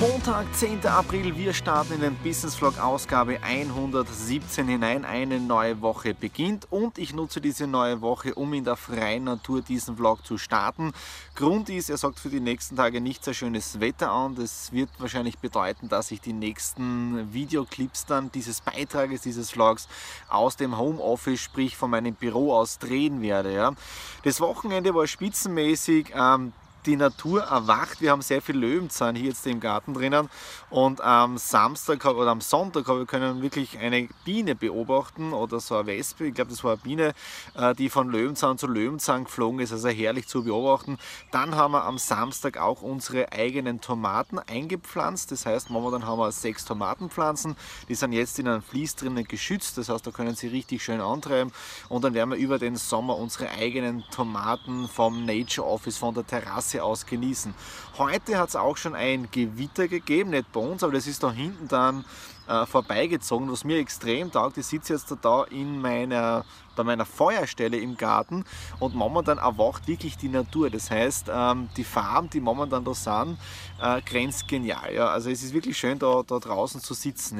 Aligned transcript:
Montag, 0.00 0.46
10. 0.54 0.86
April, 0.86 1.36
wir 1.36 1.52
starten 1.52 1.94
in 1.94 2.00
den 2.00 2.14
Business 2.18 2.54
Vlog 2.54 2.78
Ausgabe 2.78 3.42
117 3.42 4.68
hinein. 4.68 5.04
Eine 5.04 5.40
neue 5.40 5.80
Woche 5.80 6.14
beginnt 6.14 6.70
und 6.70 6.98
ich 6.98 7.14
nutze 7.14 7.40
diese 7.40 7.66
neue 7.66 8.00
Woche, 8.00 8.32
um 8.36 8.54
in 8.54 8.62
der 8.62 8.76
freien 8.76 9.24
Natur 9.24 9.60
diesen 9.60 9.96
Vlog 9.96 10.24
zu 10.24 10.38
starten. 10.38 10.92
Grund 11.34 11.68
ist, 11.68 11.90
er 11.90 11.96
sagt 11.96 12.20
für 12.20 12.28
die 12.28 12.38
nächsten 12.38 12.76
Tage 12.76 13.00
nicht 13.00 13.24
sehr 13.24 13.34
schönes 13.34 13.80
Wetter 13.80 14.12
an. 14.12 14.36
Das 14.36 14.70
wird 14.70 14.88
wahrscheinlich 14.98 15.38
bedeuten, 15.38 15.88
dass 15.88 16.12
ich 16.12 16.20
die 16.20 16.32
nächsten 16.32 17.32
Videoclips 17.32 18.06
dann 18.06 18.30
dieses 18.30 18.60
Beitrages, 18.60 19.22
dieses 19.22 19.50
Vlogs 19.50 19.88
aus 20.28 20.54
dem 20.54 20.78
Homeoffice, 20.78 21.40
sprich 21.40 21.76
von 21.76 21.90
meinem 21.90 22.14
Büro 22.14 22.54
aus 22.54 22.78
drehen 22.78 23.20
werde. 23.20 23.52
Ja. 23.52 23.72
Das 24.22 24.40
Wochenende 24.40 24.94
war 24.94 25.08
spitzenmäßig. 25.08 26.12
Ähm, 26.14 26.52
die 26.86 26.96
Natur 26.96 27.42
erwacht. 27.42 28.00
Wir 28.00 28.10
haben 28.10 28.22
sehr 28.22 28.42
viel 28.42 28.56
Löwenzahn 28.56 29.16
hier 29.16 29.28
jetzt 29.28 29.46
im 29.46 29.60
Garten 29.60 29.94
drinnen. 29.94 30.28
Und 30.70 31.00
am 31.00 31.38
Samstag 31.38 32.04
oder 32.04 32.30
am 32.30 32.40
Sonntag 32.40 32.86
wir 32.88 33.06
können 33.06 33.42
wirklich 33.42 33.78
eine 33.78 34.08
Biene 34.24 34.54
beobachten 34.54 35.32
oder 35.32 35.60
so 35.60 35.76
eine 35.76 35.86
Wespe, 35.86 36.26
ich 36.26 36.34
glaube 36.34 36.50
das 36.50 36.62
war 36.64 36.72
eine 36.72 36.80
Biene, 36.80 37.14
äh, 37.54 37.74
die 37.74 37.88
von 37.88 38.10
Löwenzahn 38.10 38.58
zu 38.58 38.66
Löwenzahn 38.66 39.24
geflogen 39.24 39.60
ist, 39.60 39.72
also 39.72 39.88
herrlich 39.88 40.28
zu 40.28 40.44
beobachten. 40.44 40.98
Dann 41.30 41.54
haben 41.54 41.72
wir 41.72 41.84
am 41.84 41.98
Samstag 41.98 42.58
auch 42.58 42.82
unsere 42.82 43.32
eigenen 43.32 43.80
Tomaten 43.80 44.38
eingepflanzt, 44.38 45.32
das 45.32 45.46
heißt 45.46 45.70
momentan 45.70 46.06
haben 46.06 46.18
wir 46.18 46.32
sechs 46.32 46.64
Tomatenpflanzen, 46.64 47.56
die 47.88 47.94
sind 47.94 48.12
jetzt 48.12 48.38
in 48.38 48.48
einem 48.48 48.62
Fließ 48.62 48.96
drinnen 48.96 49.26
geschützt, 49.26 49.78
das 49.78 49.88
heißt 49.88 50.06
da 50.06 50.10
können 50.10 50.34
sie 50.34 50.48
richtig 50.48 50.82
schön 50.82 51.00
antreiben. 51.00 51.52
Und 51.88 52.04
dann 52.04 52.14
werden 52.14 52.30
wir 52.30 52.38
über 52.38 52.58
den 52.58 52.76
Sommer 52.76 53.16
unsere 53.16 53.50
eigenen 53.50 54.04
Tomaten 54.10 54.88
vom 54.88 55.24
Nature 55.24 55.66
Office, 55.66 55.98
von 55.98 56.14
der 56.14 56.26
Terrasse 56.26 56.67
Terrasse 56.68 56.84
aus 56.84 57.06
genießen. 57.06 57.54
Heute 57.96 58.38
hat 58.38 58.50
es 58.50 58.56
auch 58.56 58.76
schon 58.76 58.94
ein 58.94 59.28
Gewitter 59.30 59.88
gegeben, 59.88 60.30
nicht 60.30 60.52
bei 60.52 60.60
uns, 60.60 60.82
aber 60.82 60.92
das 60.92 61.06
ist 61.06 61.22
da 61.22 61.32
hinten 61.32 61.68
dann 61.68 62.04
äh, 62.46 62.66
vorbeigezogen, 62.66 63.50
was 63.50 63.64
mir 63.64 63.78
extrem 63.78 64.30
taugt. 64.30 64.58
Ich 64.58 64.66
sitze 64.66 64.94
jetzt 64.94 65.14
da 65.22 65.44
in 65.44 65.80
meiner, 65.80 66.44
bei 66.76 66.84
meiner 66.84 67.04
Feuerstelle 67.04 67.76
im 67.78 67.96
Garten 67.96 68.44
und 68.78 68.94
momentan 68.94 69.38
erwacht 69.38 69.88
wirklich 69.88 70.16
die 70.16 70.28
Natur. 70.28 70.70
Das 70.70 70.90
heißt, 70.90 71.30
ähm, 71.32 71.68
die 71.76 71.84
Farben, 71.84 72.30
die 72.30 72.40
momentan 72.40 72.84
da 72.84 72.94
sind, 72.94 73.38
äh, 73.82 74.00
grenzgenial. 74.02 74.94
Ja. 74.94 75.08
Also 75.08 75.30
es 75.30 75.42
ist 75.42 75.52
wirklich 75.52 75.76
schön, 75.76 75.98
da, 75.98 76.22
da 76.26 76.38
draußen 76.38 76.80
zu 76.80 76.94
sitzen. 76.94 77.38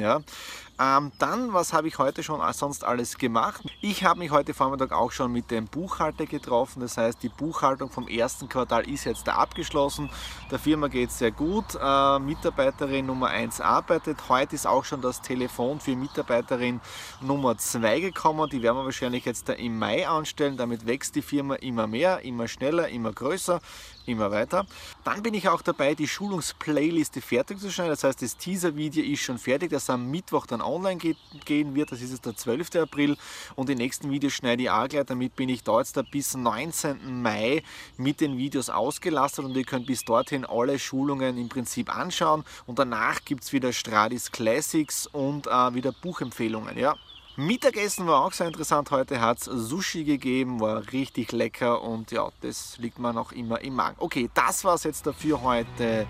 Ähm, 0.81 1.11
dann, 1.19 1.53
was 1.53 1.72
habe 1.72 1.89
ich 1.89 1.99
heute 1.99 2.22
schon 2.22 2.41
sonst 2.53 2.84
alles 2.84 3.19
gemacht? 3.19 3.62
Ich 3.81 4.05
habe 4.05 4.21
mich 4.21 4.31
heute 4.31 4.55
Vormittag 4.55 4.93
auch 4.93 5.11
schon 5.11 5.33
mit 5.33 5.50
dem 5.50 5.65
Buchhalter 5.65 6.25
getroffen. 6.27 6.81
Das 6.81 6.97
heißt, 6.97 7.21
die 7.22 7.28
Buchhaltung 7.28 7.91
vom 7.91 8.06
ersten 8.06 8.49
Quartal 8.49 8.88
ist 8.88 9.05
jetzt 9.05 9.27
da 9.27 9.34
abgeschlossen. 9.34 10.09
Der 10.53 10.61
Firma 10.61 10.87
geht 10.87 11.11
es 11.11 11.19
sehr 11.19 11.33
gut. 11.33 11.65
Äh, 11.75 12.19
Mitarbeiterin 12.21 13.06
Nummer 13.06 13.28
1 13.28 13.61
arbeitet. 13.61 14.28
Heute 14.28 14.55
ist 14.55 14.67
auch 14.67 14.84
schon 14.84 15.03
das 15.03 15.21
Telefon 15.21 15.81
für 15.81 15.97
Mitarbeiterin 15.97 16.81
Nummer 17.21 17.59
2 17.59 17.99
gekommen. 17.99 18.49
Die 18.49 18.62
werden 18.62 18.77
wir 18.77 18.84
wahrscheinlich 18.84 19.25
jetzt 19.25 19.49
da 19.49 19.55
im 19.55 19.78
Mai 19.78 20.06
anstellen. 20.06 20.56
Damit 20.56 20.87
wächst 20.87 21.17
die 21.17 21.22
Firma 21.22 21.56
immer 21.56 21.88
mehr, 21.88 22.22
immer 22.22 22.47
schneller, 22.47 22.88
immer 22.88 23.12
größer 23.12 23.61
immer 24.09 24.31
weiter. 24.31 24.67
Dann 25.05 25.23
bin 25.23 25.35
ich 25.35 25.49
auch 25.49 25.63
dabei, 25.63 25.95
die 25.95 26.09
Schulungsplayliste 26.09 27.21
fertig 27.21 27.61
zu 27.61 27.71
schneiden. 27.71 27.91
Das 27.91 28.05
heißt, 28.05 28.23
das 28.23 28.37
Teaser-Video 28.37 29.05
ist 29.05 29.21
schon 29.21 29.39
fertig, 29.39 29.71
das 29.71 29.89
am 29.91 30.11
Mittwoch 30.11 30.47
dann 30.47 30.61
online 30.61 30.97
geht, 30.97 31.17
gehen 31.45 31.75
wird. 31.75 31.93
Das 31.93 32.01
ist 32.01 32.11
jetzt 32.11 32.27
der 32.27 32.37
12. 32.37 32.77
April 32.77 33.17
und 33.55 33.69
die 33.69 33.75
nächsten 33.75 34.11
Videos 34.11 34.33
schneide 34.33 34.63
ich 34.63 34.71
auch 34.71 34.89
gleich. 34.89 35.07
Damit 35.07 35.37
bin 35.37 35.49
ich 35.49 35.63
da 35.63 35.79
jetzt 35.79 35.97
da 35.97 36.03
bis 36.03 36.35
19. 36.35 37.23
Mai 37.23 37.63
mit 37.97 38.21
den 38.21 38.37
Videos 38.37 38.71
ausgelastet 38.71 39.45
und 39.45 39.57
ihr 39.57 39.65
könnt 39.65 39.87
bis 39.87 40.05
dorthin 40.05 40.45
alle 40.45 40.79
Schulungen 40.79 41.39
im 41.39 41.49
Prinzip 41.49 41.95
anschauen 41.95 42.45
und 42.67 42.79
danach 42.79 43.25
gibt 43.25 43.45
es 43.45 43.53
wieder 43.53 43.73
Stradis 43.73 44.33
Classics 44.33 45.07
und 45.07 45.47
äh, 45.47 45.75
wieder 45.75 45.93
Buchempfehlungen. 45.93 46.79
Ja. 46.79 46.97
Mittagessen 47.38 48.09
war 48.09 48.25
auch 48.25 48.32
sehr 48.32 48.49
interessant. 48.49 48.91
Heute 48.91 49.21
hat 49.21 49.38
es 49.38 49.44
Sushi 49.44 50.03
gegeben, 50.03 50.59
war 50.59 50.82
richtig 50.93 51.31
lecker 51.31 51.81
und 51.82 52.10
ja, 52.10 52.28
das 52.41 52.76
liegt 52.78 52.99
mir 52.99 53.12
noch 53.12 53.31
immer 53.31 53.60
im 53.60 53.76
Magen. 53.76 53.94
Okay, 54.00 54.28
das 54.34 54.65
war 54.65 54.75
es 54.75 54.82
jetzt 54.82 55.06
dafür 55.06 55.41
heute 55.41 56.04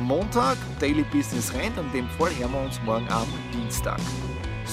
Montag. 0.00 0.58
Daily 0.80 1.04
Business 1.04 1.54
rennt. 1.54 1.78
In 1.78 1.92
dem 1.92 2.08
Fall 2.18 2.36
hören 2.36 2.50
wir 2.50 2.62
uns 2.62 2.82
morgen 2.82 3.08
am 3.10 3.28
Dienstag. 3.52 4.00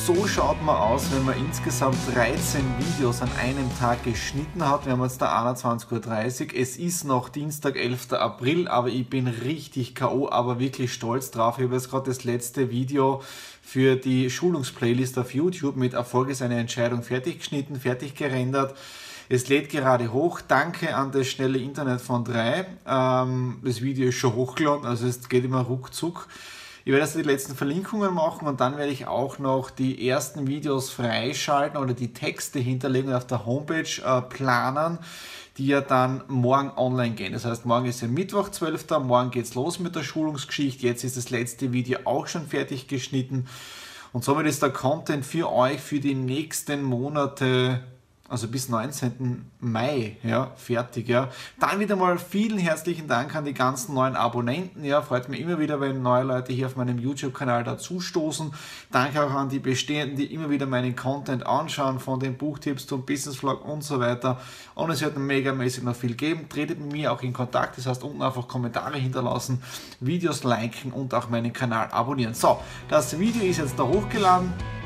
So 0.05 0.25
schaut 0.27 0.61
man 0.63 0.75
aus, 0.75 1.11
wenn 1.11 1.25
man 1.25 1.37
insgesamt 1.37 1.97
13 2.13 2.61
Videos 2.79 3.21
an 3.21 3.29
einem 3.39 3.69
Tag 3.77 4.03
geschnitten 4.03 4.67
hat. 4.67 4.85
Wir 4.85 4.93
haben 4.93 5.03
jetzt 5.03 5.21
da 5.21 5.45
21.30 5.45 6.53
Uhr. 6.53 6.59
Es 6.59 6.77
ist 6.77 7.03
noch 7.03 7.29
Dienstag, 7.29 7.75
11. 7.75 8.13
April, 8.13 8.67
aber 8.67 8.87
ich 8.87 9.07
bin 9.07 9.27
richtig 9.27 9.95
K.O., 9.95 10.29
aber 10.29 10.59
wirklich 10.59 10.93
stolz 10.93 11.31
drauf. 11.31 11.59
Ich 11.59 11.65
habe 11.65 11.75
jetzt 11.75 11.91
gerade 11.91 12.09
das 12.09 12.23
letzte 12.23 12.71
Video 12.71 13.21
für 13.61 13.97
die 13.97 14.29
Schulungsplaylist 14.31 15.19
auf 15.19 15.33
YouTube 15.33 15.75
mit 15.75 15.93
Erfolg 15.93 16.29
ist 16.29 16.41
eine 16.41 16.57
Entscheidung 16.57 17.03
fertig 17.03 17.39
geschnitten, 17.39 17.75
fertig 17.75 18.15
gerendert. 18.15 18.75
Es 19.27 19.47
lädt 19.47 19.69
gerade 19.69 20.11
hoch. 20.11 20.41
Danke 20.41 20.95
an 20.95 21.11
das 21.11 21.27
schnelle 21.27 21.59
Internet 21.59 22.01
von 22.01 22.23
3. 22.23 22.65
Ähm, 22.87 23.59
das 23.63 23.81
Video 23.81 24.09
ist 24.09 24.15
schon 24.15 24.33
hochgeladen, 24.33 24.87
also 24.87 25.05
es 25.05 25.29
geht 25.29 25.45
immer 25.45 25.61
ruckzuck. 25.61 26.27
Ich 26.89 26.93
werde 26.93 27.05
jetzt 27.05 27.15
die 27.15 27.21
letzten 27.21 27.55
Verlinkungen 27.55 28.15
machen 28.15 28.47
und 28.47 28.61
dann 28.61 28.75
werde 28.75 28.91
ich 28.91 29.05
auch 29.05 29.37
noch 29.37 29.69
die 29.69 30.09
ersten 30.09 30.47
Videos 30.47 30.89
freischalten 30.89 31.79
oder 31.79 31.93
die 31.93 32.13
Texte 32.13 32.57
hinterlegen 32.57 33.13
auf 33.13 33.27
der 33.27 33.45
Homepage 33.45 34.01
äh, 34.03 34.21
planen, 34.23 34.97
die 35.59 35.67
ja 35.67 35.81
dann 35.81 36.23
morgen 36.29 36.71
online 36.75 37.13
gehen. 37.13 37.33
Das 37.33 37.45
heißt, 37.45 37.67
morgen 37.67 37.85
ist 37.85 38.01
ja 38.01 38.07
Mittwoch, 38.07 38.49
12. 38.49 38.89
Morgen 39.03 39.29
geht 39.29 39.45
es 39.45 39.53
los 39.53 39.77
mit 39.77 39.95
der 39.95 40.01
Schulungsgeschichte. 40.01 40.87
Jetzt 40.87 41.03
ist 41.03 41.15
das 41.15 41.29
letzte 41.29 41.73
Video 41.73 41.99
auch 42.05 42.25
schon 42.25 42.47
fertig 42.47 42.87
geschnitten. 42.87 43.45
Und 44.11 44.23
somit 44.23 44.47
ist 44.47 44.63
der 44.63 44.71
Content 44.71 45.23
für 45.23 45.53
euch 45.53 45.79
für 45.79 45.99
die 45.99 46.15
nächsten 46.15 46.81
Monate 46.81 47.83
also 48.29 48.47
bis 48.47 48.69
19. 48.69 49.45
Mai, 49.59 50.17
ja, 50.23 50.51
fertig, 50.55 51.07
ja. 51.07 51.29
Dann 51.59 51.79
wieder 51.79 51.95
mal 51.95 52.17
vielen 52.19 52.59
herzlichen 52.59 53.07
Dank 53.07 53.35
an 53.35 53.43
die 53.43 53.53
ganzen 53.53 53.95
neuen 53.95 54.15
Abonnenten, 54.15 54.85
ja, 54.85 55.01
freut 55.01 55.29
mich 55.29 55.41
immer 55.41 55.59
wieder, 55.59 55.81
wenn 55.81 56.01
neue 56.01 56.23
Leute 56.23 56.53
hier 56.53 56.67
auf 56.67 56.75
meinem 56.75 56.99
YouTube-Kanal 56.99 57.63
dazustoßen. 57.63 58.53
Danke 58.91 59.23
auch 59.23 59.31
an 59.31 59.49
die 59.49 59.59
Bestehenden, 59.59 60.15
die 60.15 60.33
immer 60.33 60.49
wieder 60.49 60.67
meinen 60.67 60.95
Content 60.95 61.45
anschauen, 61.45 61.99
von 61.99 62.19
den 62.19 62.37
Buchtipps 62.37 62.85
zum 62.85 63.05
Business 63.05 63.37
Vlog 63.37 63.65
und 63.65 63.83
so 63.83 63.99
weiter. 63.99 64.39
Und 64.75 64.91
es 64.91 65.01
wird 65.01 65.17
megamäßig 65.17 65.83
noch 65.83 65.95
viel 65.95 66.13
geben. 66.13 66.47
Tretet 66.47 66.79
mit 66.79 66.91
mir 66.91 67.11
auch 67.11 67.21
in 67.23 67.33
Kontakt, 67.33 67.77
das 67.77 67.87
heißt 67.87 68.03
unten 68.03 68.21
einfach 68.21 68.47
Kommentare 68.47 68.97
hinterlassen, 68.97 69.61
Videos 69.99 70.43
liken 70.43 70.91
und 70.91 71.13
auch 71.13 71.29
meinen 71.29 71.51
Kanal 71.51 71.89
abonnieren. 71.91 72.33
So, 72.33 72.59
das 72.87 73.17
Video 73.17 73.43
ist 73.43 73.57
jetzt 73.57 73.77
da 73.77 73.83
hochgeladen. 73.83 74.78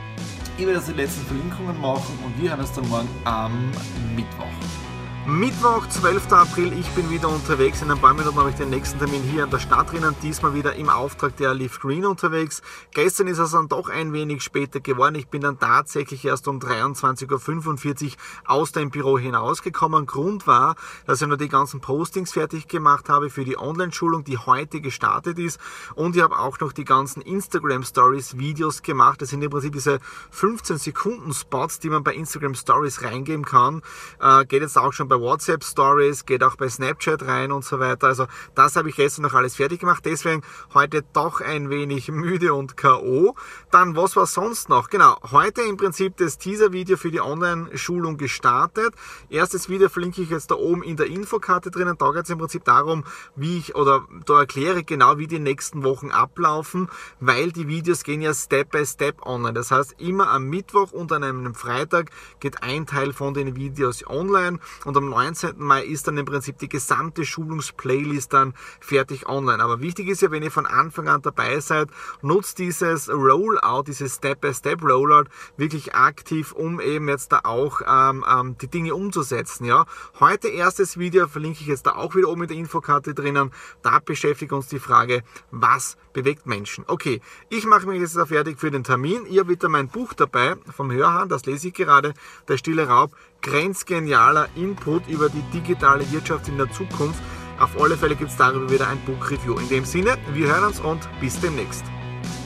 Ich 0.55 0.65
werde 0.67 0.77
jetzt 0.77 0.87
die 0.87 0.93
letzten 0.93 1.25
Verlinkungen 1.25 1.81
machen 1.81 2.17
und 2.23 2.39
wir 2.39 2.51
hören 2.51 2.59
uns 2.59 2.71
dann 2.73 2.87
morgen 2.87 3.09
am 3.23 3.71
Mittwoch. 4.15 4.92
Mittwoch, 5.25 5.87
12. 5.87 6.33
April, 6.33 6.73
ich 6.77 6.89
bin 6.89 7.09
wieder 7.09 7.29
unterwegs. 7.29 7.81
In 7.81 7.89
ein 7.89 7.97
paar 7.97 8.13
Minuten 8.13 8.35
habe 8.35 8.49
ich 8.49 8.57
den 8.57 8.69
nächsten 8.69 8.99
Termin 8.99 9.23
hier 9.23 9.45
in 9.45 9.49
der 9.49 9.59
Stadt 9.59 9.89
drinnen. 9.89 10.13
Diesmal 10.21 10.53
wieder 10.53 10.75
im 10.75 10.89
Auftrag 10.89 11.37
der 11.37 11.53
Leaf 11.53 11.79
Green 11.79 12.05
unterwegs. 12.05 12.61
Gestern 12.91 13.27
ist 13.27 13.37
es 13.37 13.51
dann 13.51 13.69
doch 13.69 13.87
ein 13.87 14.11
wenig 14.11 14.43
später 14.43 14.81
geworden. 14.81 15.15
Ich 15.15 15.29
bin 15.29 15.39
dann 15.39 15.57
tatsächlich 15.57 16.25
erst 16.25 16.49
um 16.49 16.59
23.45 16.59 18.03
Uhr 18.03 18.11
aus 18.43 18.73
dem 18.73 18.89
Büro 18.89 19.17
hinausgekommen. 19.17 20.07
Grund 20.07 20.45
war, 20.45 20.75
dass 21.05 21.21
ich 21.21 21.27
nur 21.29 21.37
die 21.37 21.47
ganzen 21.47 21.79
Postings 21.79 22.33
fertig 22.33 22.67
gemacht 22.67 23.07
habe 23.07 23.29
für 23.29 23.45
die 23.45 23.57
Online-Schulung, 23.57 24.25
die 24.25 24.37
heute 24.37 24.81
gestartet 24.81 25.39
ist. 25.39 25.57
Und 25.95 26.17
ich 26.17 26.21
habe 26.21 26.37
auch 26.37 26.59
noch 26.59 26.73
die 26.73 26.83
ganzen 26.83 27.21
Instagram 27.21 27.83
Stories 27.83 28.37
Videos 28.37 28.81
gemacht. 28.81 29.21
Das 29.21 29.29
sind 29.29 29.41
im 29.41 29.51
Prinzip 29.51 29.71
diese 29.71 29.99
15 30.31 30.79
Sekunden 30.79 31.33
Spots, 31.33 31.79
die 31.79 31.89
man 31.89 32.03
bei 32.03 32.13
Instagram 32.13 32.55
Stories 32.55 33.03
reingeben 33.03 33.45
kann. 33.45 33.81
Äh, 34.19 34.43
geht 34.43 34.61
jetzt 34.61 34.77
auch 34.77 34.91
schon 34.91 35.07
bei 35.12 35.12
WhatsApp 35.19 35.63
Stories, 35.63 36.25
geht 36.25 36.43
auch 36.43 36.55
bei 36.55 36.69
Snapchat 36.69 37.23
rein 37.23 37.51
und 37.51 37.63
so 37.63 37.79
weiter. 37.79 38.07
Also 38.07 38.27
das 38.55 38.75
habe 38.75 38.89
ich 38.89 38.95
gestern 38.95 39.23
noch 39.23 39.33
alles 39.33 39.55
fertig 39.55 39.79
gemacht. 39.79 40.03
Deswegen 40.05 40.41
heute 40.73 41.03
doch 41.13 41.41
ein 41.41 41.69
wenig 41.69 42.07
müde 42.11 42.53
und 42.53 42.77
K.O. 42.77 43.35
Dann, 43.71 43.95
was 43.95 44.15
war 44.15 44.25
sonst 44.25 44.69
noch? 44.69 44.89
Genau, 44.89 45.17
heute 45.31 45.61
im 45.61 45.77
Prinzip 45.77 46.17
das 46.17 46.37
Teaser-Video 46.37 46.97
für 46.97 47.11
die 47.11 47.21
Online-Schulung 47.21 48.17
gestartet. 48.17 48.93
Erstes 49.29 49.69
Video 49.69 49.89
verlinke 49.89 50.21
ich 50.21 50.29
jetzt 50.29 50.51
da 50.51 50.55
oben 50.55 50.83
in 50.83 50.97
der 50.97 51.07
Infokarte 51.07 51.71
drinnen. 51.71 51.97
Da 51.97 52.11
geht 52.11 52.23
es 52.23 52.29
im 52.29 52.37
Prinzip 52.37 52.63
darum, 52.65 53.03
wie 53.35 53.57
ich 53.57 53.75
oder 53.75 54.05
da 54.25 54.39
erkläre 54.39 54.79
ich 54.79 54.85
genau, 54.85 55.17
wie 55.17 55.27
die 55.27 55.39
nächsten 55.39 55.83
Wochen 55.83 56.11
ablaufen, 56.11 56.89
weil 57.19 57.51
die 57.51 57.67
Videos 57.67 58.03
gehen 58.03 58.21
ja 58.21 58.33
Step 58.33 58.71
by 58.71 58.85
Step 58.85 59.25
online. 59.25 59.53
Das 59.53 59.71
heißt, 59.71 59.95
immer 59.99 60.29
am 60.29 60.49
Mittwoch 60.49 60.91
und 60.91 61.11
an 61.11 61.23
einem 61.23 61.55
Freitag 61.55 62.11
geht 62.39 62.63
ein 62.63 62.85
Teil 62.85 63.13
von 63.13 63.33
den 63.33 63.55
Videos 63.55 64.05
online 64.07 64.59
und 64.85 64.97
am 64.97 65.02
19. 65.09 65.53
Mai 65.57 65.83
ist 65.83 66.07
dann 66.07 66.17
im 66.17 66.25
Prinzip 66.25 66.57
die 66.57 66.69
gesamte 66.69 67.25
Schulungsplaylist 67.25 68.33
dann 68.33 68.53
fertig 68.79 69.27
online. 69.27 69.63
Aber 69.63 69.81
wichtig 69.81 70.07
ist 70.07 70.21
ja, 70.21 70.31
wenn 70.31 70.43
ihr 70.43 70.51
von 70.51 70.65
Anfang 70.65 71.07
an 71.07 71.21
dabei 71.21 71.59
seid, 71.59 71.89
nutzt 72.21 72.59
dieses 72.59 73.09
Rollout, 73.09 73.83
dieses 73.87 74.15
Step-by-Step-Rollout 74.15 75.25
wirklich 75.57 75.95
aktiv, 75.95 76.51
um 76.51 76.79
eben 76.79 77.07
jetzt 77.09 77.31
da 77.31 77.41
auch 77.43 77.81
ähm, 77.85 78.25
ähm, 78.29 78.57
die 78.59 78.67
Dinge 78.67 78.95
umzusetzen. 78.95 79.65
Ja, 79.65 79.85
heute 80.19 80.47
erstes 80.47 80.97
Video 80.97 81.27
verlinke 81.27 81.61
ich 81.61 81.67
jetzt 81.67 81.85
da 81.85 81.95
auch 81.95 82.15
wieder 82.15 82.29
oben 82.29 82.43
in 82.43 82.47
der 82.49 82.57
Infokarte 82.57 83.13
drinnen. 83.13 83.51
Da 83.81 83.99
beschäftigt 83.99 84.51
uns 84.51 84.67
die 84.67 84.79
Frage, 84.79 85.23
was 85.51 85.97
bewegt 86.13 86.45
Menschen. 86.45 86.85
Okay, 86.87 87.21
ich 87.49 87.65
mache 87.65 87.87
mich 87.87 87.99
jetzt 87.99 88.15
da 88.15 88.25
fertig 88.25 88.59
für 88.59 88.71
den 88.71 88.83
Termin. 88.83 89.25
Ihr 89.25 89.41
habt 89.41 89.49
wieder 89.49 89.69
mein 89.69 89.89
Buch 89.89 90.13
dabei 90.13 90.55
vom 90.75 90.91
Hörhahn, 90.91 91.29
das 91.29 91.45
lese 91.45 91.69
ich 91.69 91.73
gerade, 91.73 92.13
Der 92.47 92.57
stille 92.57 92.87
Raub, 92.87 93.15
grenzgenialer 93.43 94.47
Input 94.55 95.07
über 95.07 95.29
die 95.29 95.43
digitale 95.53 96.09
Wirtschaft 96.11 96.47
in 96.47 96.57
der 96.57 96.71
Zukunft. 96.71 97.21
Auf 97.59 97.79
alle 97.79 97.95
Fälle 97.95 98.15
gibt 98.15 98.31
es 98.31 98.37
darüber 98.37 98.71
wieder 98.71 98.87
ein 98.87 98.99
Buch-Review. 99.05 99.59
In 99.59 99.69
dem 99.69 99.85
Sinne, 99.85 100.17
wir 100.33 100.47
hören 100.47 100.63
uns 100.63 100.79
und 100.79 101.07
bis 101.21 101.39
demnächst. 101.39 101.83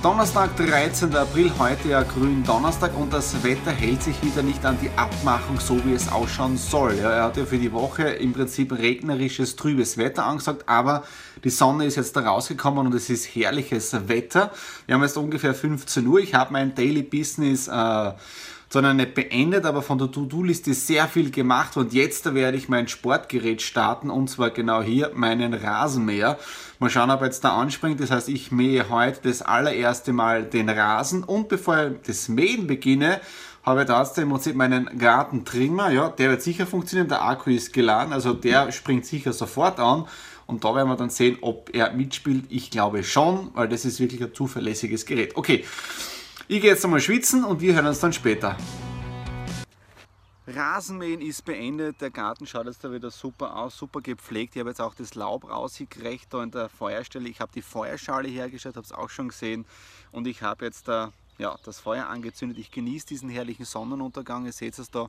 Donnerstag, 0.03 0.55
13. 0.57 1.15
April, 1.15 1.51
heute 1.57 1.89
ja 1.89 2.03
grün 2.03 2.43
Donnerstag 2.43 2.95
und 2.95 3.11
das 3.11 3.43
Wetter 3.43 3.71
hält 3.71 4.03
sich 4.03 4.21
wieder 4.23 4.43
nicht 4.43 4.63
an 4.63 4.77
die 4.81 4.89
Abmachung, 4.91 5.59
so 5.59 5.83
wie 5.85 5.93
es 5.93 6.11
ausschauen 6.11 6.57
soll. 6.57 6.95
Ja, 6.95 7.11
er 7.11 7.23
hat 7.23 7.37
ja 7.37 7.45
für 7.45 7.57
die 7.57 7.71
Woche 7.71 8.03
im 8.03 8.33
Prinzip 8.33 8.71
regnerisches, 8.73 9.55
trübes 9.55 9.97
Wetter 9.97 10.25
angesagt, 10.25 10.63
aber 10.67 11.03
die 11.43 11.49
Sonne 11.49 11.85
ist 11.85 11.95
jetzt 11.95 12.15
da 12.15 12.21
rausgekommen 12.21 12.85
und 12.85 12.93
es 12.93 13.09
ist 13.09 13.25
herrliches 13.25 14.07
Wetter. 14.07 14.51
Wir 14.85 14.95
haben 14.95 15.03
jetzt 15.03 15.17
ungefähr 15.17 15.53
15 15.53 16.05
Uhr. 16.05 16.19
Ich 16.19 16.35
habe 16.35 16.53
mein 16.53 16.75
Daily 16.75 17.01
Business 17.01 17.67
äh, 17.67 18.11
sondern 18.69 18.97
nicht 18.97 19.13
beendet, 19.13 19.65
aber 19.65 19.81
von 19.81 19.97
der 19.97 20.11
To-Do-Liste 20.11 20.73
sehr 20.73 21.07
viel 21.07 21.31
gemacht 21.31 21.77
und 21.77 21.93
jetzt 21.93 22.33
werde 22.33 22.57
ich 22.57 22.69
mein 22.69 22.87
Sportgerät 22.87 23.61
starten 23.61 24.09
und 24.09 24.29
zwar 24.29 24.49
genau 24.49 24.81
hier 24.81 25.11
meinen 25.13 25.53
Rasenmäher. 25.53 26.37
Mal 26.79 26.89
schauen, 26.89 27.09
ob 27.11 27.21
er 27.21 27.27
jetzt 27.27 27.43
da 27.43 27.57
anspringt. 27.57 27.99
Das 27.99 28.11
heißt, 28.11 28.29
ich 28.29 28.51
mähe 28.51 28.89
heute 28.89 29.21
das 29.23 29.41
allererste 29.41 30.13
Mal 30.13 30.43
den 30.43 30.69
Rasen 30.69 31.23
und 31.23 31.47
bevor 31.47 31.87
ich 31.87 31.93
das 32.05 32.27
Mähen 32.27 32.67
beginne, 32.67 33.21
habe 33.63 33.83
ich 33.83 33.89
jetzt 33.89 34.17
im 34.17 34.29
Prinzip 34.29 34.55
meinen 34.55 34.97
Gartentrimmer. 34.97 35.91
Ja, 35.91 36.07
der 36.09 36.29
wird 36.29 36.41
sicher 36.41 36.65
funktionieren. 36.65 37.09
Der 37.09 37.23
Akku 37.23 37.49
ist 37.49 37.73
geladen, 37.73 38.13
also 38.13 38.33
der 38.33 38.71
springt 38.71 39.05
sicher 39.05 39.33
sofort 39.33 39.79
an. 39.79 40.05
Und 40.45 40.63
da 40.63 40.73
werden 40.73 40.87
wir 40.87 40.95
dann 40.95 41.09
sehen, 41.09 41.37
ob 41.41 41.75
er 41.75 41.91
mitspielt. 41.91 42.45
Ich 42.47 42.71
glaube 42.71 43.03
schon, 43.03 43.51
weil 43.53 43.67
das 43.67 43.83
ist 43.83 43.99
wirklich 43.99 44.23
ein 44.23 44.33
zuverlässiges 44.33 45.05
Gerät. 45.05 45.35
Okay, 45.35 45.65
ich 46.47 46.61
gehe 46.61 46.71
jetzt 46.71 46.83
einmal 46.83 47.01
schwitzen 47.01 47.43
und 47.43 47.61
wir 47.61 47.73
hören 47.73 47.87
uns 47.87 47.99
dann 47.99 48.13
später. 48.13 48.57
Rasenmähen 50.47 51.19
ist 51.19 51.43
beendet, 51.43 51.99
der 51.99 52.09
Garten 52.09 52.47
schaut 52.47 52.67
jetzt 52.67 52.81
da 52.81 52.91
wieder 52.91 53.11
super 53.11 53.57
aus, 53.57 53.77
super 53.77 53.99
gepflegt. 53.99 54.55
Ich 54.55 54.61
habe 54.61 54.69
jetzt 54.69 54.79
auch 54.79 54.95
das 54.95 55.15
Laub 55.15 55.49
rausgekriegt 55.49 56.33
da 56.33 56.41
in 56.41 56.51
der 56.51 56.69
Feuerstelle. 56.69 57.27
Ich 57.27 57.41
habe 57.41 57.51
die 57.53 57.61
Feuerschale 57.61 58.29
hergestellt, 58.29 58.77
habe 58.77 58.85
es 58.85 58.93
auch 58.93 59.09
schon 59.09 59.27
gesehen. 59.27 59.65
Und 60.11 60.25
ich 60.25 60.41
habe 60.41 60.63
jetzt 60.63 60.87
da 60.87 61.11
ja, 61.37 61.55
das 61.63 61.79
Feuer 61.79 62.07
angezündet. 62.07 62.57
Ich 62.57 62.71
genieße 62.71 63.07
diesen 63.07 63.29
herrlichen 63.29 63.65
Sonnenuntergang. 63.65 64.45
Ihr 64.45 64.53
seht 64.53 64.79
es 64.79 64.89
da 64.89 65.07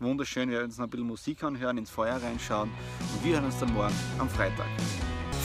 wunderschön. 0.00 0.50
Wir 0.50 0.58
werden 0.58 0.70
uns 0.70 0.78
noch 0.78 0.86
ein 0.86 0.90
bisschen 0.90 1.06
Musik 1.06 1.42
anhören, 1.44 1.78
ins 1.78 1.90
Feuer 1.90 2.20
reinschauen. 2.20 2.70
Und 3.14 3.24
wir 3.24 3.34
hören 3.34 3.44
uns 3.44 3.58
dann 3.58 3.72
morgen 3.72 3.94
am 4.18 4.28
Freitag. 4.28 4.66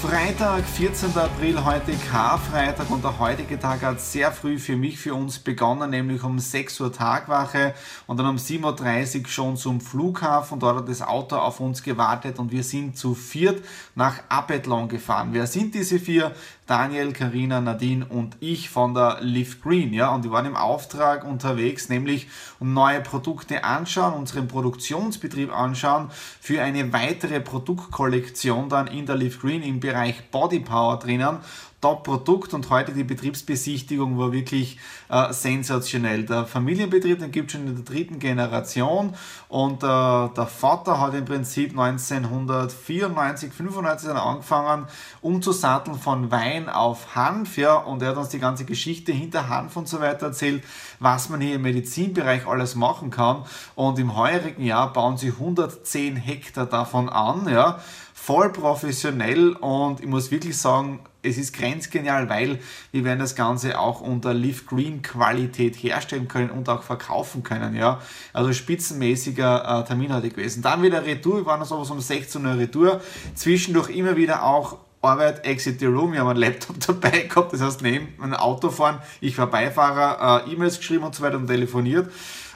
Freitag, 0.08 0.66
14. 0.66 1.18
April, 1.18 1.66
heute 1.66 1.94
Karfreitag 2.12 2.92
und 2.92 3.04
der 3.04 3.18
heutige 3.18 3.58
Tag 3.58 3.82
hat 3.82 4.00
sehr 4.00 4.32
früh 4.32 4.60
für 4.60 4.76
mich, 4.76 5.00
für 5.00 5.16
uns 5.16 5.40
begonnen, 5.40 5.90
nämlich 5.90 6.24
um 6.24 6.38
6 6.38 6.80
Uhr 6.82 6.94
Tagwache 6.94 7.74
und 8.06 8.18
dann 8.18 8.28
um 8.28 8.36
7.30 8.36 9.22
Uhr 9.22 9.28
schon 9.28 9.58
zum 9.58 9.82
Flughafen. 9.82 10.60
Dort 10.60 10.78
hat 10.78 10.90
das 10.90 11.02
Auto 11.02 11.38
auf 11.38 11.60
uns 11.60 11.82
gewartet 11.82 12.38
und 12.38 12.52
wir 12.52 12.64
sind 12.64 13.00
zu 13.00 13.16
viert 13.16 13.66
nach 13.96 14.22
Abethlon 14.30 14.90
gefahren. 14.90 15.30
Wer 15.32 15.48
sind 15.48 15.74
diese 15.74 15.98
vier? 15.98 16.34
Daniel, 16.68 17.14
Karina, 17.14 17.62
Nadine 17.62 18.08
und 18.08 18.38
ich 18.40 18.72
von 18.72 18.96
der 18.96 19.20
Lift 19.22 19.62
Green. 19.62 19.94
Ja, 19.94 20.10
und 20.16 20.26
die 20.26 20.32
waren 20.32 20.48
im 20.48 20.56
Auftrag 20.56 21.24
unterwegs, 21.24 21.90
nämlich 21.90 22.28
um 22.60 22.74
neue 22.74 23.02
Produkte 23.02 23.64
anschauen, 23.64 24.16
unseren 24.16 24.48
Produktionsbetrieb 24.48 25.56
anschauen 25.56 26.10
für 26.42 26.64
eine 26.64 26.92
weitere 26.92 27.40
Produktkollektion 27.40 28.68
dann 28.70 28.88
in 28.88 29.06
der 29.06 29.16
Lift 29.16 29.42
Green 29.42 29.62
im 29.62 29.80
Bereich 29.80 29.95
Body 30.32 30.60
Power 30.60 31.00
drinnen. 31.00 31.40
Top-Produkt 31.86 32.56
und 32.56 32.72
heute 32.72 32.94
die 32.94 33.04
Betriebsbesichtigung 33.04 34.18
war 34.18 34.32
wirklich 34.32 34.80
äh, 35.08 35.32
sensationell. 35.32 36.24
Der 36.24 36.48
Familienbetrieb, 36.48 37.20
den 37.20 37.30
gibt 37.30 37.52
es 37.52 37.60
schon 37.60 37.68
in 37.68 37.76
der 37.76 37.86
dritten 37.86 38.18
Generation 38.18 39.14
und 39.50 39.84
äh, 39.84 39.86
der 39.86 40.48
Vater 40.50 41.00
hat 41.00 41.14
im 41.14 41.26
Prinzip 41.26 41.78
1994, 41.78 43.54
95 43.54 44.10
angefangen 44.10 44.88
umzusatteln 45.22 46.00
von 46.00 46.32
Wein 46.32 46.70
auf 46.70 47.16
Hanf 47.16 47.56
ja, 47.56 47.76
und 47.76 48.02
er 48.02 48.10
hat 48.10 48.18
uns 48.18 48.30
die 48.30 48.40
ganze 48.40 48.66
Geschichte 48.66 49.12
hinter 49.12 49.48
Hanf 49.48 49.78
und 49.78 49.88
so 49.88 50.00
weiter 50.00 50.28
erzählt, 50.28 50.64
was 51.00 51.30
man 51.30 51.40
hier 51.40 51.56
im 51.56 51.62
Medizinbereich 51.62 52.48
alles 52.48 52.74
machen 52.74 53.12
kann. 53.12 53.44
Und 53.76 54.00
im 54.00 54.16
heurigen 54.16 54.64
Jahr 54.64 54.92
bauen 54.92 55.18
sie 55.18 55.30
110 55.30 56.16
Hektar 56.16 56.66
davon 56.66 57.10
an, 57.10 57.48
ja, 57.48 57.80
voll 58.26 58.52
professionell 58.52 59.52
und 59.52 60.00
ich 60.00 60.08
muss 60.08 60.32
wirklich 60.32 60.58
sagen, 60.58 61.00
es 61.22 61.38
ist 61.38 61.54
grenzgenial, 61.54 62.28
weil 62.28 62.60
wir 62.92 63.04
werden 63.04 63.20
das 63.20 63.36
Ganze 63.36 63.78
auch 63.80 64.02
unter 64.02 64.34
Leaf 64.34 64.66
Green 64.66 65.04
Qualität 65.04 65.76
herstellen 65.76 66.28
können 66.28 66.50
und 66.50 66.68
auch 66.68 66.82
verkaufen 66.82 67.44
können. 67.44 67.76
Ja? 67.76 68.02
Also 68.34 68.52
spitzenmäßiger 68.52 69.82
äh, 69.82 69.86
Termin 69.86 70.12
heute 70.12 70.30
gewesen. 70.30 70.64
Dann 70.64 70.82
wieder 70.82 71.06
Retour, 71.06 71.38
wir 71.38 71.46
waren 71.46 71.64
so 71.66 71.76
um 71.76 72.02
16 72.02 72.44
Uhr 72.44 72.58
Retour. 72.58 73.00
Zwischendurch 73.36 73.90
immer 73.90 74.16
wieder 74.16 74.44
auch 74.44 74.78
Arbeit, 75.04 75.46
Exit 75.46 75.80
the 75.80 75.86
Room, 75.86 76.14
wir 76.14 76.22
haben 76.22 76.30
einen 76.30 76.40
Laptop 76.40 76.80
dabei 76.88 77.28
gehabt, 77.28 77.54
das 77.54 77.62
heißt 77.62 77.84
neben 77.84 78.08
einem 78.20 78.34
Auto 78.34 78.72
fahren, 78.72 79.04
ich 79.22 79.38
war 79.38 79.46
Beifahrer, 79.46 80.48
äh, 80.48 80.52
E-Mails 80.52 80.80
geschrieben 80.80 81.04
und 81.04 81.14
so 81.14 81.22
weiter 81.22 81.38
und 81.38 81.46
telefoniert. 81.46 82.10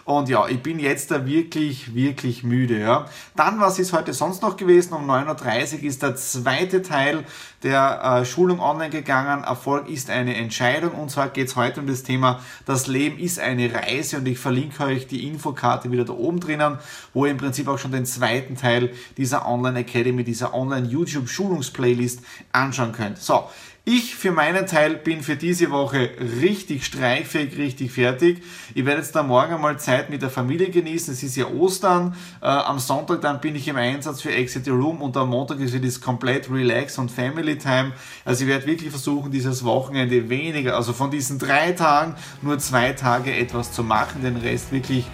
Und 0.10 0.28
ja, 0.28 0.48
ich 0.48 0.64
bin 0.64 0.80
jetzt 0.80 1.12
da 1.12 1.28
wirklich, 1.28 1.94
wirklich 1.94 2.44
müde. 2.44 2.80
Ja. 2.80 3.06
Dann, 3.36 3.60
was 3.60 3.78
ist 3.78 3.94
heute 3.94 4.12
sonst 4.12 4.42
noch 4.42 4.58
gewesen? 4.58 4.94
Um 4.94 5.08
9.30 5.08 5.76
Uhr 5.76 5.84
ist 5.84 6.02
der 6.02 6.16
zweite 6.16 6.82
Teil 6.82 7.26
der 7.62 8.02
äh, 8.02 8.26
Schulung 8.26 8.60
online 8.60 8.90
gegangen. 8.90 9.44
Erfolg 9.44 9.88
ist 9.88 10.10
eine 10.10 10.36
Entscheidung. 10.36 10.94
Und 10.94 11.12
zwar 11.12 11.30
geht 11.30 11.50
es 11.50 11.56
heute 11.56 11.82
um 11.82 11.86
das 11.86 12.02
Thema, 12.02 12.40
das 12.66 12.88
Leben 12.88 13.20
ist 13.20 13.40
eine 13.40 13.72
Reise. 13.72 14.18
Und 14.18 14.28
ich 14.28 14.40
verlinke 14.40 14.84
euch 14.84 15.06
die 15.06 15.28
Infokarte 15.28 15.92
wieder 15.92 16.06
da 16.06 16.14
oben 16.14 16.40
drinnen, 16.40 16.80
wo 17.14 17.28
ihr 17.28 17.32
im 17.32 17.38
Prinzip 17.38 17.68
auch 17.68 17.78
schon 17.78 17.92
den 17.92 18.08
zweiten 18.08 18.56
Teil 18.56 18.90
dieser 19.16 19.48
Online 19.48 19.82
Academy, 19.82 20.24
dieser 20.24 20.56
Online 20.56 20.88
YouTube 20.88 21.30
Schulungsplaylist 21.30 22.24
anschauen 22.52 22.94
könnt. 22.94 23.20
So, 23.20 23.48
ich 23.90 24.16
für 24.16 24.32
meinen 24.32 24.68
Teil 24.68 24.98
bin 24.98 25.24
für 25.24 25.36
diese 25.36 25.72
Woche 25.72 26.12
richtig 26.42 26.86
streichfähig, 26.86 27.58
richtig 27.58 27.92
fertig. 27.92 28.44
Ich 28.76 28.86
werde 28.86 29.02
jetzt 29.02 29.16
da 29.16 29.24
morgen 29.24 29.60
mal 29.60 29.80
Zeit 29.80 30.12
mit 30.12 30.22
der 30.22 30.30
Familie 30.30 30.70
genießen. 30.70 31.12
Es 31.12 31.24
ist 31.24 31.36
ja 31.36 31.48
Ostern. 31.48 32.16
Äh, 32.40 32.46
am 32.46 32.78
Sonntag 32.78 33.22
dann 33.22 33.42
bin 33.42 33.56
ich 33.56 33.68
im 33.68 33.78
Einsatz 33.78 34.22
für 34.22 34.32
Exit 34.32 34.66
the 34.66 34.70
Room 34.70 35.02
und 35.02 35.18
am 35.18 35.30
Montag 35.30 35.60
ist 35.60 35.74
es 35.74 36.02
komplett 36.02 36.52
Relax 36.52 37.00
und 37.00 37.10
Family 37.10 37.58
Time. 37.58 37.94
Also 38.26 38.44
ich 38.44 38.50
werde 38.50 38.68
wirklich 38.68 38.92
versuchen, 38.92 39.32
dieses 39.32 39.64
Wochenende 39.64 40.30
weniger, 40.30 40.76
also 40.76 40.94
von 40.94 41.10
diesen 41.10 41.40
drei 41.40 41.72
Tagen 41.72 42.14
nur 42.44 42.60
zwei 42.60 42.94
Tage 42.94 43.36
etwas 43.36 43.72
zu 43.72 43.84
machen, 43.84 44.22
den 44.22 44.38
Rest 44.38 44.72
wirklich 44.72 45.08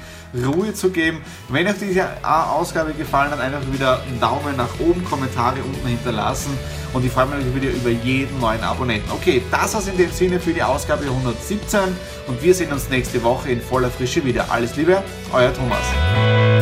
Ruhe 0.43 0.73
zu 0.73 0.89
geben. 0.89 1.21
Wenn 1.49 1.67
euch 1.67 1.75
diese 1.79 2.07
Ausgabe 2.23 2.93
gefallen 2.93 3.31
hat, 3.31 3.39
einfach 3.39 3.61
wieder 3.71 4.01
einen 4.03 4.19
Daumen 4.19 4.55
nach 4.57 4.79
oben, 4.79 5.03
Kommentare 5.05 5.57
unten 5.63 5.87
hinterlassen 5.87 6.57
und 6.93 7.05
ich 7.05 7.11
freue 7.11 7.27
mich 7.27 7.55
wieder 7.55 7.69
über 7.69 7.89
jeden 7.89 8.39
neuen 8.39 8.61
Abonnenten. 8.61 9.11
Okay, 9.11 9.41
das 9.51 9.73
war's 9.73 9.87
in 9.87 9.97
dem 9.97 10.11
Sinne 10.11 10.39
für 10.39 10.53
die 10.53 10.63
Ausgabe 10.63 11.05
117 11.05 11.79
und 12.27 12.41
wir 12.41 12.53
sehen 12.53 12.71
uns 12.71 12.89
nächste 12.89 13.21
Woche 13.23 13.51
in 13.51 13.61
voller 13.61 13.89
Frische 13.89 14.23
wieder. 14.25 14.51
Alles 14.51 14.75
Liebe, 14.75 15.03
euer 15.31 15.53
Thomas. 15.53 16.54